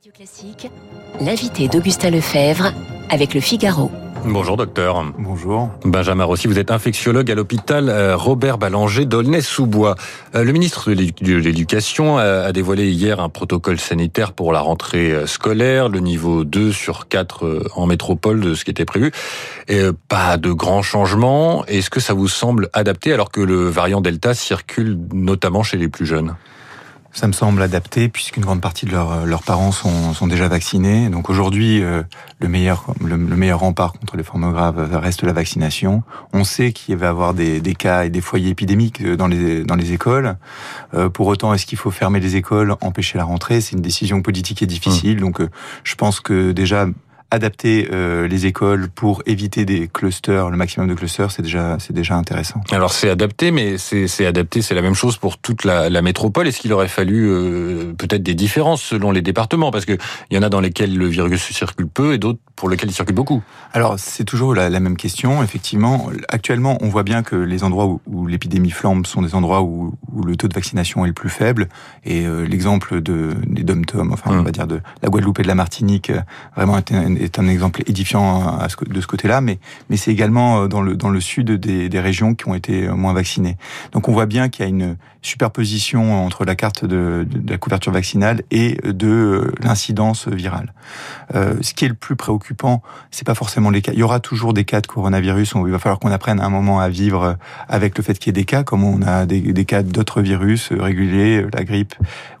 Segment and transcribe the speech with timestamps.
[0.00, 0.70] Radio Classique,
[1.20, 2.72] l'invité d'Augustin Lefebvre
[3.10, 3.90] avec le Figaro.
[4.24, 5.04] Bonjour docteur.
[5.18, 5.68] Bonjour.
[5.84, 9.96] Benjamin Rossi, vous êtes infectiologue à l'hôpital euh, Robert Ballanger d'Aulnay-sous-Bois.
[10.34, 15.26] Euh, le ministre de l'Éducation a dévoilé hier un protocole sanitaire pour la rentrée euh,
[15.26, 19.12] scolaire, le niveau 2 sur 4 en métropole de ce qui était prévu.
[19.68, 21.66] Et pas de grands changements.
[21.66, 25.88] Est-ce que ça vous semble adapté alors que le variant Delta circule notamment chez les
[25.88, 26.36] plus jeunes?
[27.12, 31.08] Ça me semble adapté puisqu'une grande partie de leurs, leurs parents sont, sont déjà vaccinés.
[31.08, 32.02] Donc aujourd'hui, euh,
[32.38, 36.02] le meilleur le, meilleur rempart contre les formes graves reste la vaccination.
[36.32, 39.64] On sait qu'il va y avoir des, des, cas et des foyers épidémiques dans les
[39.64, 40.36] dans les écoles.
[40.94, 43.60] Euh, pour autant, est-ce qu'il faut fermer les écoles, empêcher la rentrée?
[43.60, 45.16] C'est une décision politique et difficile.
[45.16, 45.20] Mmh.
[45.20, 45.50] Donc euh,
[45.82, 46.86] je pense que déjà
[47.30, 52.16] adapter euh, les écoles pour éviter des clusters, le maximum de clusters, c'est déjà déjà
[52.16, 52.60] intéressant.
[52.70, 56.48] Alors c'est adapté, mais c'est adapté, c'est la même chose pour toute la, métropole.
[56.48, 59.96] Est-ce qu'il aurait fallu euh, peut-être des différences selon les départements, parce que
[60.30, 62.92] il y en a dans lesquels le virus circule peu et d'autres pour lesquels il
[62.92, 63.42] circule beaucoup.
[63.72, 65.42] Alors c'est toujours la, la, même question.
[65.42, 69.62] Effectivement, actuellement, on voit bien que les endroits où, où l'épidémie flambe sont des endroits
[69.62, 71.70] où, où, le taux de vaccination est le plus faible.
[72.04, 74.44] Et euh, l'exemple de des dom enfin on hum.
[74.44, 76.12] va dire de la Guadeloupe et de la Martinique,
[76.54, 79.58] vraiment est un exemple édifiant de ce côté-là, mais,
[79.88, 82.86] mais c'est également euh, dans le, dans le sud des, des, régions qui ont été
[82.86, 83.56] euh, moins vaccinées.
[83.92, 87.58] Donc on voit bien qu'il y a une superposition entre la carte de, de la
[87.58, 90.72] couverture vaccinale et de euh, l'incidence virale.
[91.34, 92.49] Euh, ce qui est le plus préoccupant,
[93.10, 93.92] c'est pas forcément les cas.
[93.92, 95.54] Il y aura toujours des cas de coronavirus.
[95.66, 97.36] Il va falloir qu'on apprenne un moment à vivre
[97.68, 100.22] avec le fait qu'il y ait des cas, comme on a des, des cas d'autres
[100.22, 101.94] virus réguliers, la grippe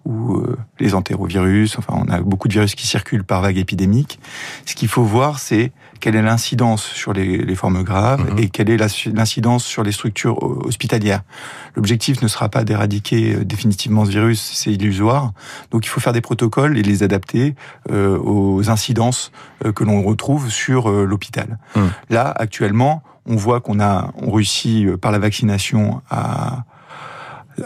[0.04, 0.42] ou
[0.78, 1.78] les entérovirus.
[1.78, 4.18] Enfin, on a beaucoup de virus qui circulent par vague épidémique.
[4.66, 8.38] Ce qu'il faut voir, c'est quelle est l'incidence sur les, les, formes graves mhm.
[8.38, 11.22] et quelle est l'incidence sur les structures hospitalières.
[11.76, 15.32] L'objectif ne sera pas d'éradiquer euh, définitivement ce virus, c'est illusoire.
[15.70, 17.54] Donc il faut faire des protocoles et les adapter
[17.90, 19.30] euh, aux incidences
[19.64, 21.58] euh, que l'on retrouve sur euh, l'hôpital.
[21.76, 21.90] Mhm.
[22.10, 26.64] Là, actuellement, on voit qu'on a on réussit euh, par la vaccination à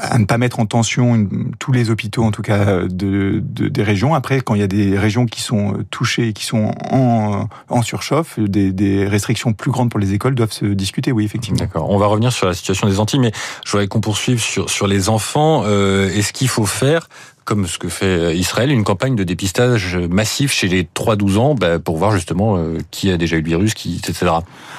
[0.00, 1.28] à ne pas mettre en tension
[1.59, 4.15] tous les hôpitaux, en tout cas de, de, des régions.
[4.15, 8.39] Après, quand il y a des régions qui sont touchées, qui sont en, en surchauffe,
[8.39, 11.59] des, des, restrictions plus grandes pour les écoles doivent se discuter, oui, effectivement.
[11.59, 11.91] D'accord.
[11.91, 13.33] On va revenir sur la situation des Antilles, mais
[13.65, 15.62] je voudrais qu'on poursuive sur, sur les enfants.
[15.67, 17.09] Euh, Est-ce qu'il faut faire
[17.44, 21.78] comme ce que fait Israël, une campagne de dépistage massif chez les 3-12 ans bah,
[21.78, 24.32] pour voir justement euh, qui a déjà eu le virus, qui, etc.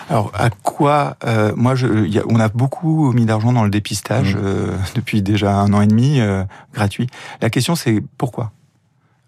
[0.09, 3.69] Alors à quoi euh, Moi, je, y a, on a beaucoup mis d'argent dans le
[3.69, 4.39] dépistage mmh.
[4.43, 6.43] euh, depuis déjà un an et demi, euh,
[6.73, 7.07] gratuit.
[7.41, 8.51] La question c'est pourquoi?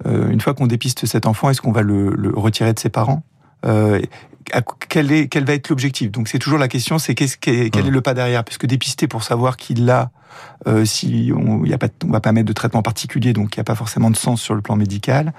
[0.06, 2.90] Euh, Une fois qu'on dépiste cet enfant, est-ce qu'on va le, le, retirer de ses
[2.90, 3.24] parents?
[3.66, 4.00] Euh,
[4.90, 6.12] quel, est, quel va être l'objectif?
[6.12, 8.44] Donc c'est toujours la question, c'est qu'est-ce qu'est, quel est le pas derrière?
[8.44, 10.12] Puisque dépister pour savoir qu'il l'a,
[10.68, 13.64] euh, si on pas, on va pas mettre de traitement particulier, donc il n'y a
[13.64, 15.34] pas forcément de sens sur le plan médical.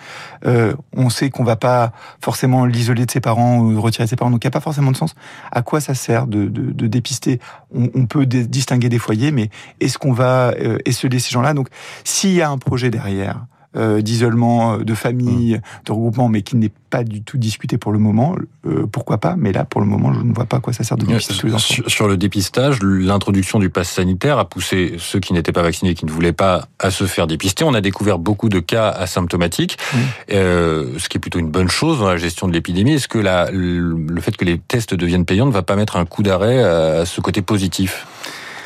[0.47, 4.17] Euh, on sait qu'on va pas forcément l'isoler de ses parents ou retirer de ses
[4.17, 5.15] parents, donc il n'y a pas forcément de sens.
[5.51, 7.41] À quoi ça sert de, de, de dépister?
[7.75, 11.55] On, on, peut distinguer des foyers, mais est-ce qu'on va euh, esseler ces gens-là?
[11.55, 11.69] Donc
[12.05, 13.47] s'il y a un projet derrière,
[13.77, 15.61] euh, d'isolement euh, de famille, mmh.
[15.85, 18.35] de regroupement, mais qui n'est pas du tout discuté pour le moment.
[18.67, 20.85] Euh, pourquoi pas Mais là, pour le moment, je ne vois pas à quoi ça
[20.85, 21.75] sert de dépister tous les enfants.
[21.75, 25.95] Sur, sur le dépistage, l'introduction du pass sanitaire a poussé ceux qui n'étaient pas vaccinés,
[25.95, 27.65] qui ne voulaient pas, à se faire dépister.
[27.65, 29.99] On a découvert beaucoup de cas asymptomatiques, mmh.
[30.33, 32.93] euh, ce qui est plutôt une bonne chose dans la gestion de l'épidémie.
[32.93, 36.07] Est-ce que la, le fait que les tests deviennent payants ne va pas mettre un
[36.07, 38.07] coup d'arrêt à ce côté positif?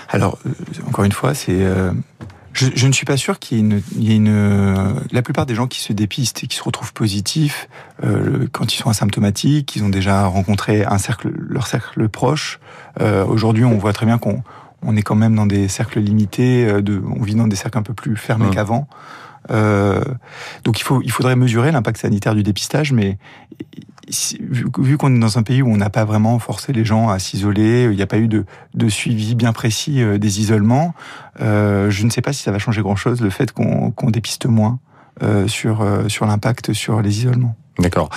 [0.09, 0.39] Alors,
[0.87, 1.67] encore une fois, c'est
[2.53, 5.23] je, je, ne suis pas sûr qu'il y ait une, il y ait une, La
[5.23, 7.69] plupart des gens qui se dépistent et qui se retrouvent positifs
[8.05, 12.61] euh, quand ils sont asymptomatiques, ils ont déjà rencontré un cercle, leur cercle proche.
[13.01, 14.43] Euh, Aujourd'hui, on voit très bien qu'on
[14.83, 16.67] on est quand même dans des cercles limités.
[16.67, 18.89] Euh, de, on vit dans des cercles un peu plus fermés qu'avant.
[19.51, 20.03] Euh,
[20.65, 23.19] donc il faut, il faudrait mesurer l'impact sanitaire du dépistage, mais
[24.41, 27.19] vu, qu'on est dans un pays où on n'a pas vraiment forcé les gens à
[27.19, 30.95] s'isoler, il n'y a pas eu de, de, suivi bien précis euh, des isolements,
[31.41, 34.47] euh, je ne sais pas si ça va changer grand-chose le fait qu'on qu dépiste
[34.47, 34.79] moins
[35.47, 37.55] sur, euh, sur l'impact sur les isolements.
[37.79, 38.11] D'accord.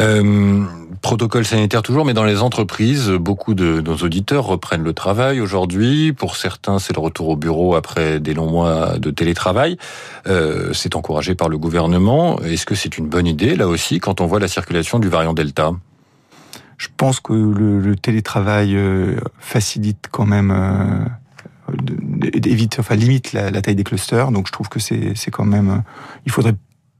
[0.00, 0.64] Euh,
[1.02, 6.14] protocole sanitaire toujours, mais dans les entreprises, beaucoup de nos auditeurs reprennent le travail aujourd'hui.
[6.14, 9.76] Pour certains, c'est le retour au bureau après des longs mois de télétravail.
[10.26, 12.40] Euh, c'est encouragé par le gouvernement.
[12.40, 15.34] Est-ce que c'est une bonne idée, là aussi, quand on voit la circulation du variant
[15.34, 15.72] Delta?
[16.78, 20.50] Je pense que le, le télétravail euh, facilite quand même...
[22.26, 24.30] Euh évite, enfin limite la, taille des clusters.
[24.30, 25.82] Donc je trouve que c'est quand même,
[26.24, 26.54] il faudrait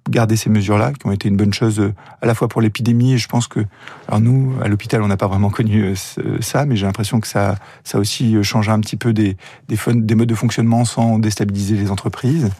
[0.09, 1.93] gardé ces mesures-là, qui ont été une bonne chose euh,
[2.23, 3.59] à la fois pour l'épidémie, et je pense que,
[4.07, 5.95] alors nous, à l'hôpital, on n'a pas vraiment connu
[6.41, 9.37] ça, mais j'ai l'impression que ça, ça aussi changé un petit peu des,
[9.69, 12.51] des, des modes de fonctionnement sans déstabiliser les entreprises.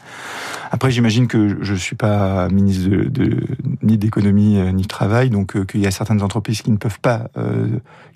[0.71, 3.47] Après, j'imagine que je suis pas ministre de, de
[3.81, 7.29] ni d'économie ni de travail, donc qu'il y a certaines entreprises qui ne peuvent pas,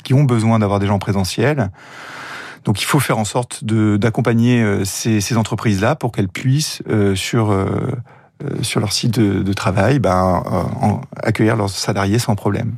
[0.03, 1.71] qui ont besoin d'avoir des gens présentiels.
[2.66, 7.16] Donc il faut faire en sorte d'accompagner euh, ces, ces entreprises-là pour qu'elles puissent euh,
[7.16, 7.66] sur euh,
[8.63, 10.44] sur leur site de, travail ben,
[11.22, 12.74] accueillir leurs salariés sans problème.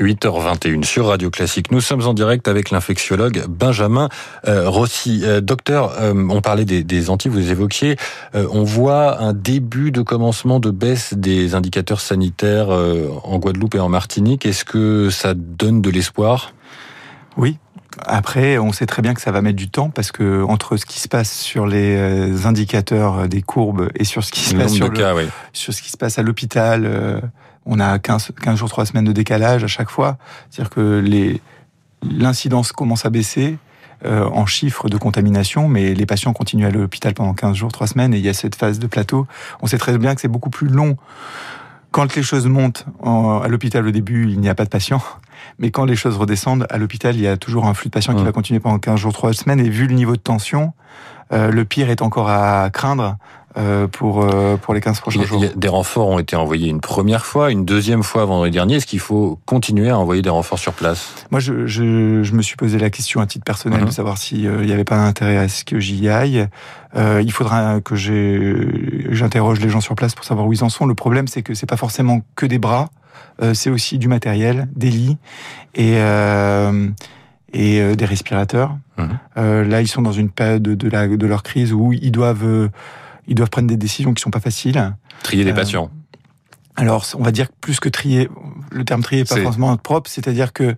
[0.00, 1.70] 8h21 sur Radio Classique.
[1.70, 4.08] Nous sommes en direct avec l'infectiologue Benjamin
[4.44, 5.22] Rossi.
[5.42, 7.94] docteur, on parlait des, des anti, vous évoquiez,
[8.34, 13.88] on voit un début de commencement de baisse des indicateurs sanitaires en Guadeloupe et en
[13.88, 14.44] Martinique.
[14.44, 16.52] Est-ce que ça donne de l'espoir?
[17.36, 17.58] Oui,
[18.04, 20.84] après, on sait très bien que ça va mettre du temps parce que entre ce
[20.84, 24.54] qui se passe sur les euh, indicateurs euh, des courbes et sur ce qui se
[24.54, 24.92] passe sur,
[25.52, 27.20] sur ce qui se passe à l'hôpital, euh,
[27.64, 30.18] on a 15, 15 jours, 3 semaines de décalage à chaque fois.
[30.50, 31.40] C'est-à-dire que les,
[32.02, 33.58] l'incidence commence à baisser
[34.04, 38.14] en chiffres de contamination, mais les patients continuent à l'hôpital pendant 15 jours, 3 semaines
[38.14, 39.26] et il y a cette phase de plateau.
[39.62, 40.96] On sait très bien que c'est beaucoup plus long
[41.96, 45.00] quand les choses montent à l'hôpital au début, il n'y a pas de patients.
[45.58, 48.14] Mais quand les choses redescendent, à l'hôpital, il y a toujours un flux de patients
[48.14, 49.60] qui va continuer pendant 15 jours, 3 semaines.
[49.60, 50.74] Et vu le niveau de tension,
[51.30, 53.16] le pire est encore à craindre
[53.58, 55.42] euh, pour euh, pour les 15 prochains jours.
[55.56, 58.74] des renforts ont été envoyés une première fois, une deuxième fois vendredi dernier.
[58.74, 61.14] Est-ce qu'il faut continuer à envoyer des renforts sur place?
[61.30, 63.86] Moi, je, je, je, me suis posé la question à titre personnel mhm.
[63.86, 66.48] de savoir s'il n'y avait pas d'intérêt à ce que j'y aille.
[66.96, 70.84] Euh, il faudra que j'interroge les gens sur place pour savoir où ils en sont.
[70.84, 72.90] Le problème, c'est que c'est pas forcément que des bras,
[73.54, 75.16] c'est aussi du matériel, des lits
[75.74, 75.96] et
[77.52, 78.76] et des respirateurs.
[78.98, 79.68] Mhm.
[79.68, 82.70] là, ils sont dans une période de, de, la, de leur crise où ils doivent
[83.26, 84.94] ils doivent prendre des décisions qui sont pas faciles.
[85.22, 85.90] Trier des euh, patients.
[86.76, 88.28] Alors, on va dire plus que trier,
[88.70, 90.76] le terme trier n'est pas forcément propre, c'est-à-dire que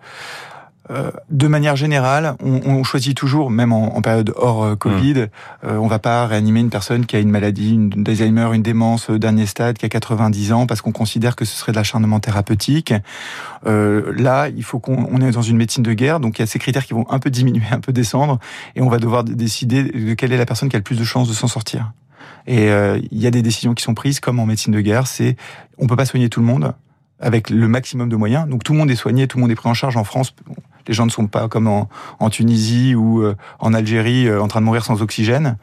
[0.91, 5.15] euh, de manière générale, on, on, choisit toujours, même en, en période hors euh, Covid,
[5.15, 5.29] mmh.
[5.65, 9.11] euh, on va pas réanimer une personne qui a une maladie, une, d'Alzheimer, une démence
[9.11, 12.21] euh, dernier stade, qui a 90 ans, parce qu'on considère que ce serait de l'acharnement
[12.21, 12.93] thérapeutique.
[13.65, 16.47] là, il faut qu'on on est dans une médecine de guerre, donc il y a
[16.47, 18.39] ces critères qui vont un peu diminuer, un peu descendre,
[18.77, 21.05] et on va devoir décider de quelle est la personne qui a le plus de
[21.05, 21.93] chances de s'en sortir.
[22.49, 25.07] Et euh, il y a des décisions qui sont prises, comme en médecine de guerre,
[25.07, 25.37] c'est
[25.77, 26.75] on peut pas soigner tout le monde
[27.21, 28.49] avec le maximum de moyens.
[28.49, 30.35] Donc tout le monde est soigné, tout le monde est pris en charge en France.
[30.89, 31.89] Les gens ne sont pas comme en,
[32.31, 35.57] Tunisie ou euh, en Algérie euh, en train de mourir sans oxygène.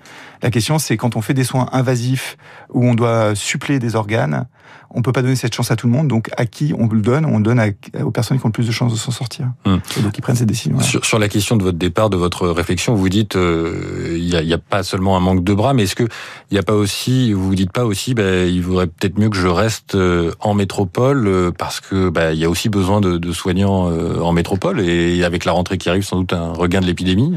[0.46, 2.38] La question, c'est quand on fait des soins invasifs
[2.72, 4.46] où on doit suppléer des organes,
[4.96, 6.08] on peut pas donner cette chance à tout le monde.
[6.08, 7.26] Donc, à qui on le donne?
[7.26, 7.62] On le donne
[8.02, 9.52] aux personnes qui ont le plus de chances de s'en sortir.
[9.66, 9.82] Hum.
[9.98, 10.80] Et donc, ils prennent cette décision.
[10.80, 14.58] Sur, la question de votre départ, de votre réflexion, vous dites, euh, il n'y a,
[14.58, 16.04] pas seulement un manque de bras, mais est-ce que
[16.52, 19.30] il n'y a pas aussi, vous vous dites pas aussi, bah, il vaudrait peut-être mieux
[19.30, 23.02] que je reste euh, en métropole euh, parce que bah, il y a aussi besoin
[23.02, 26.82] de, de soignants en métropole et avec la rentrée qui arrive, sans doute un regain
[26.82, 27.34] de l'épidémie?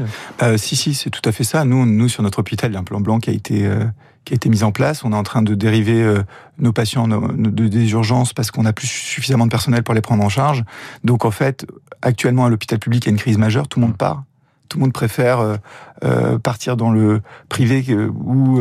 [0.57, 1.65] si, si, c'est tout à fait ça.
[1.65, 3.69] Nous, nous sur notre hôpital, il y a un plan blanc qui a été
[4.29, 5.03] qui a été mise en place.
[5.03, 6.21] On est en train de dériver euh,
[6.59, 10.23] nos patients de, des urgences parce qu'on n'a plus suffisamment de personnel pour les prendre
[10.23, 10.63] en charge.
[11.03, 11.65] Donc en fait,
[12.01, 14.23] actuellement à l'hôpital public, il y a une crise majeure, tout le monde part.
[14.69, 15.57] Tout le monde préfère euh,
[16.03, 18.55] euh, partir dans le privé ou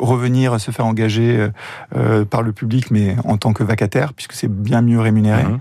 [0.00, 1.48] revenir se faire engager
[2.30, 5.44] par le public, mais en tant que vacataire, puisque c'est bien mieux rémunéré.
[5.44, 5.58] Mmh.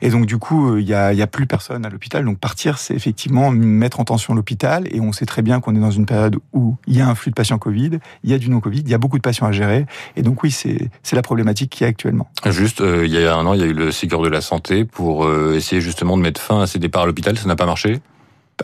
[0.00, 2.24] Et donc, du coup, il y a, y a, plus personne à l'hôpital.
[2.24, 4.86] Donc, partir, c'est effectivement mettre en tension l'hôpital.
[4.90, 7.14] Et on sait très bien qu'on est dans une période où il y a un
[7.14, 9.46] flux de patients Covid, il y a du non-Covid, il y a beaucoup de patients
[9.46, 9.86] à gérer.
[10.16, 12.30] Et donc, oui, c'est la problématique qui est actuellement.
[12.46, 14.40] Juste, euh, il y a un an, il y a eu le Ségur de la
[14.40, 17.36] Santé pour euh, essayer justement de mettre fin à ces départs à l'hôpital.
[17.36, 18.00] Ça n'a pas marché?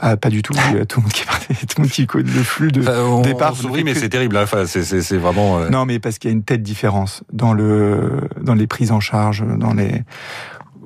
[0.00, 0.54] Ah, pas du tout.
[0.88, 1.24] tout le monde qui
[1.66, 3.54] tout le monde qui connaît le flux de enfin, départ.
[3.70, 4.36] Oui, mais c'est terrible.
[4.36, 4.42] Hein.
[4.44, 5.58] Enfin, c'est vraiment.
[5.58, 8.92] Euh, non, mais parce qu'il y a une telle différence dans le dans les prises
[8.92, 10.02] en charge, dans les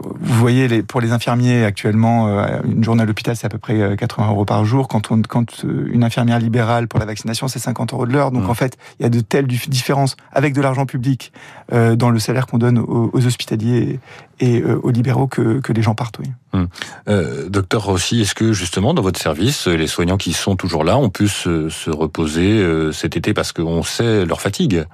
[0.01, 3.59] vous voyez, les, pour les infirmiers actuellement, euh, une journée à l'hôpital, c'est à peu
[3.59, 4.89] près 80 euh, euros par jour.
[4.89, 8.31] Quand, on, quand euh, une infirmière libérale pour la vaccination, c'est 50 euros de l'heure.
[8.31, 8.51] Donc mmh.
[8.51, 11.33] en fait, il y a de telles différences avec de l'argent public
[11.73, 14.01] euh, dans le salaire qu'on donne aux, hospitaliers
[14.41, 16.21] et aux libéraux que, que les gens partent.
[16.21, 16.31] Oui.
[16.53, 16.65] Mmh.
[17.09, 20.97] Euh, docteur Rossi, est-ce que justement dans votre service, les soignants qui sont toujours là
[20.97, 24.85] ont pu se, se reposer cet été parce qu'on sait leur fatigue?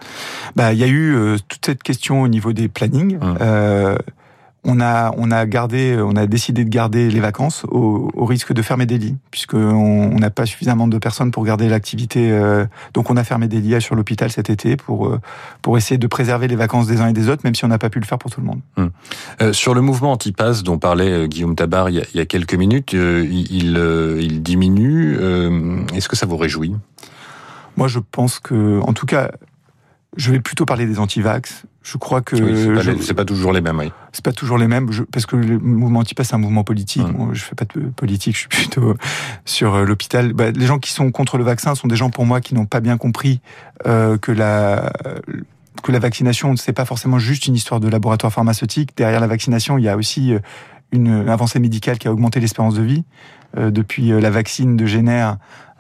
[0.57, 3.19] Bah, il y a eu toute cette question au niveau des plannings.
[3.19, 3.99] Mmh
[4.65, 8.63] on a, on a gardé, on a décidé de garder les vacances au, risque de
[8.63, 12.33] fermer des lits, puisqu'on n'a pas suffisamment de personnes pour garder l'activité.
[12.33, 15.21] Euh, donc on a fermé des lits sur l'hôpital cet été pour, euh,
[15.61, 17.79] pour essayer de préserver les vacances des uns et des autres, même si on n'a
[17.79, 18.61] pas pu le faire pour tout le monde.
[18.77, 18.91] Hum.
[19.43, 23.79] Euh, sur le mouvement anti-pass dont parlait Guillaume Tabar il y a, quelques minutes, il,
[24.21, 25.17] il diminue.
[25.95, 26.75] Est-ce que ça vous réjouit?
[27.77, 29.33] Moi, je pense que, en tout cas,
[30.17, 31.65] je vais plutôt parler des anti-vax.
[31.83, 33.79] Je crois que c'est pas, pas, toujours les mêmes.
[33.79, 33.93] Oui.
[34.13, 37.07] C'est pas toujours les mêmes, parce que le mouvement anti c'est un mouvement politique.
[37.07, 38.95] Moi, je fais pas de politique, je suis plutôt
[39.45, 40.33] sur euh, l'hôpital.
[40.33, 42.65] Bah, les gens qui sont contre le vaccin sont des gens pour moi qui n'ont
[42.65, 43.41] pas bien compris
[43.87, 44.93] euh, que la
[45.83, 48.97] que la vaccination, c'est pas forcément juste une histoire de laboratoire pharmaceutique.
[48.97, 50.39] Derrière la vaccination, il y a aussi euh,
[50.93, 53.05] une avancée médicale qui a augmenté l'espérance de vie.
[53.57, 54.85] Euh, depuis euh, la vaccine de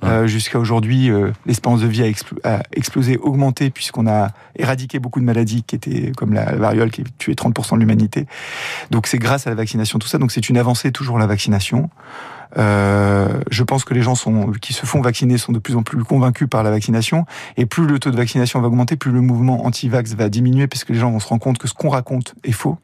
[0.02, 1.10] Géner jusqu'à aujourd'hui,
[1.46, 2.02] l'espérance de vie
[2.44, 7.04] a, explosé, augmenté, puisqu'on a éradiqué beaucoup de maladies qui étaient comme la, variole qui
[7.18, 8.26] tuait 30% de l'humanité.
[8.90, 10.18] Donc c'est grâce à la vaccination, tout ça.
[10.18, 11.90] Donc c'est une avancée toujours la vaccination.
[12.56, 15.82] Euh, je pense que les gens sont, qui se font vacciner sont de plus en
[15.82, 17.26] plus convaincus par la vaccination.
[17.56, 20.84] Et plus le taux de vaccination va augmenter, plus le mouvement anti-vax va diminuer, parce
[20.84, 22.78] que les gens vont se rendre compte que ce qu'on raconte est faux.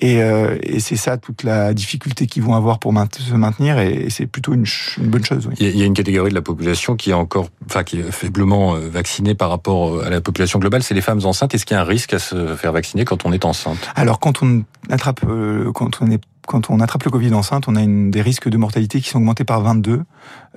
[0.00, 4.08] Et, euh, et c'est ça toute la difficulté qu'ils vont avoir pour se maintenir, et,
[4.10, 4.64] c'est plutôt une,
[4.98, 5.48] une, bonne chose.
[5.48, 5.54] Oui.
[5.58, 8.76] Il y a une catégorie de la population qui est encore, enfin, qui est faiblement
[8.76, 11.54] euh, vaccinée par rapport à la population globale, c'est les femmes enceintes.
[11.54, 13.78] Est-ce qu'il y a un risque à se faire vacciner quand on est enceinte?
[13.96, 17.76] Alors, quand on attrape, euh, quand on est quand on attrape le Covid enceinte, on
[17.76, 20.02] a une, des risques de mortalité qui sont augmentés par 22.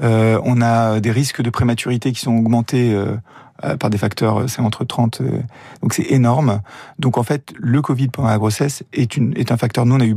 [0.01, 3.17] Euh, on a des risques de prématurité qui sont augmentés euh,
[3.65, 5.21] euh, par des facteurs, c'est entre 30,
[5.81, 6.62] donc c'est énorme.
[6.98, 9.86] Donc en fait, le Covid pendant la grossesse est, une, est un facteur.
[9.86, 10.15] Nous, on a eu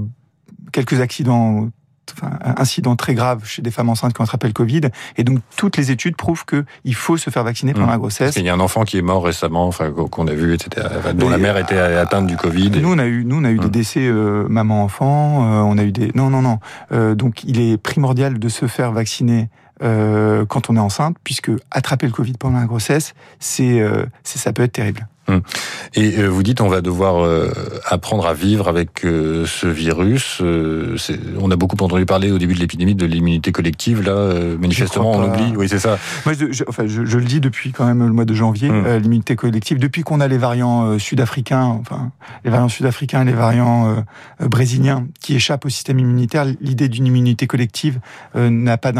[0.73, 1.69] quelques accidents
[2.13, 4.83] enfin, incident très grave chez des femmes enceintes qui ont attrapé le Covid.
[5.17, 7.91] Et donc, toutes les études prouvent qu'il faut se faire vacciner pendant mmh.
[7.91, 8.37] la grossesse.
[8.37, 11.29] Il y a un enfant qui est mort récemment, enfin, qu'on a vu, etc., dont
[11.29, 12.71] la mère était atteinte du Covid.
[12.71, 13.71] Nous, on a eu, nous, on a eu des mmh.
[13.71, 16.11] décès euh, maman-enfant, euh, on a eu des...
[16.15, 16.59] Non, non, non.
[16.93, 19.49] Euh, donc, il est primordial de se faire vacciner
[19.83, 24.53] euh, quand on est enceinte, puisque attraper le Covid pendant la grossesse, c'est, euh, ça
[24.53, 25.09] peut être terrible.
[25.28, 25.40] Hum.
[25.95, 27.50] Et euh, vous dites on va devoir euh,
[27.87, 30.43] apprendre à vivre avec euh, ce virus.
[30.43, 34.02] on a beaucoup entendu parler au début de l'épidémie de l'immunité collective.
[34.02, 35.57] Là, manifestement, on oublie.
[35.57, 35.99] Oui, c'est ça.
[36.26, 38.71] Moi, je, enfin, je, le dis depuis quand même le mois de janvier.
[38.71, 38.97] Hum.
[38.99, 42.12] l'immunité collective, depuis qu'on a les variants sud-africains, enfin
[42.45, 44.04] les variants sud-africains et les variants
[44.40, 48.00] brésiliens qui échappent au système immunitaire, l'idée d'une immunité collective
[48.35, 48.93] n'a pas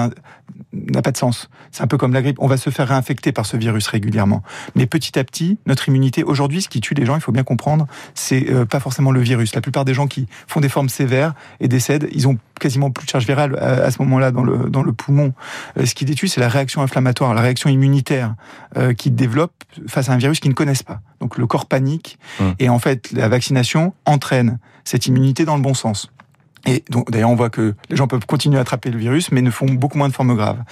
[0.73, 1.49] n'a pas de sens.
[1.71, 2.37] C'est un peu comme la grippe.
[2.41, 4.43] On va se faire réinfecter par ce virus régulièrement.
[4.75, 7.43] Mais petit à petit, notre immunité aujourd'hui, ce qui tue les gens, il faut bien
[7.43, 9.55] comprendre, c'est euh, pas forcément le virus.
[9.55, 13.05] La plupart des gens qui font des formes sévères et décèdent, ils ont quasiment plus
[13.05, 15.33] de charge virale à, ce moment-là dans le dans le poumon.
[15.79, 18.35] Euh, ce qui les tue, c'est la réaction inflammatoire, la réaction immunitaire
[18.77, 19.53] euh, qui développe
[19.89, 21.01] face à un virus qu'ils ne connaissent pas.
[21.21, 22.45] Donc le corps panique mmh.
[22.59, 26.11] et en fait la vaccination entraîne cette immunité dans le bon sens.
[26.67, 29.43] Et donc, d'ailleurs, on voit que les gens peuvent continuer à attraper le virus, mais
[29.43, 30.63] ne font beaucoup moins de formes graves.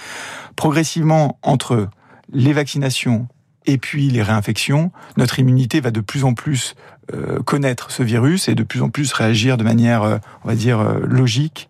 [0.55, 1.87] Progressivement, entre
[2.31, 3.27] les vaccinations
[3.65, 6.75] et puis les réinfections, notre immunité va de plus en plus
[7.13, 10.55] euh, connaître ce virus et de plus en plus réagir de manière, euh, on va
[10.55, 11.67] dire, euh, logique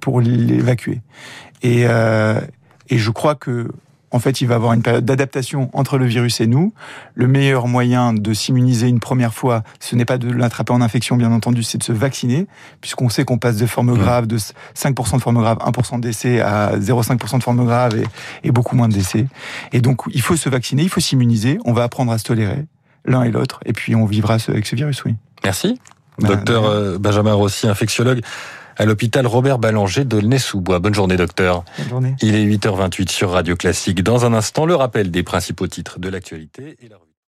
[0.00, 1.00] pour l'évacuer.
[1.62, 3.70] Et, et je crois que
[4.12, 6.72] en fait, il va y avoir une période d'adaptation entre le virus et nous.
[7.14, 11.16] Le meilleur moyen de s'immuniser une première fois, ce n'est pas de l'attraper en infection,
[11.16, 12.46] bien entendu, c'est de se vacciner,
[12.80, 16.40] puisqu'on sait qu'on passe de formes graves, de 5% de formes graves, 1% de décès
[16.40, 18.04] à 0,5% de formes graves et,
[18.44, 19.26] et beaucoup moins de décès.
[19.72, 22.66] Et donc, il faut se vacciner, il faut s'immuniser, on va apprendre à se tolérer,
[23.06, 25.14] l'un et l'autre, et puis on vivra avec ce virus, oui.
[25.42, 25.80] Merci.
[26.18, 28.20] Bah, Docteur euh, Benjamin Rossi, infectiologue
[28.76, 30.78] à l'hôpital Robert Ballanger d'Aulnay-sous-Bois.
[30.78, 31.64] Bonne journée, docteur.
[31.78, 32.16] Bonne journée.
[32.22, 34.02] Il est 8h28 sur Radio Classique.
[34.02, 36.96] Dans un instant, le rappel des principaux titres de l'actualité et la